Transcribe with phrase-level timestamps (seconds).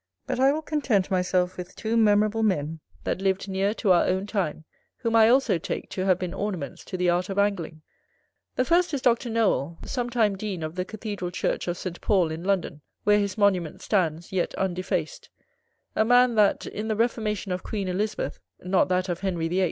[0.25, 4.25] But I will content myself with two memorable men, that lived near to our own
[4.25, 4.65] time,
[4.97, 7.83] whom I also take to have been ornaments to the art of Angling.
[8.55, 9.29] The first is Dr.
[9.29, 12.01] Nowel, sometime dean of the cathedral church of St.
[12.01, 15.29] Paul, in London, where his monument stands yet undefaced;
[15.95, 19.59] a man that, in the reformation of Queen Elizabeth, not that of Henry VIII.